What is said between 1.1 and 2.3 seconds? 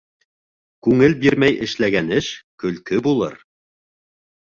бирмәй эшләгән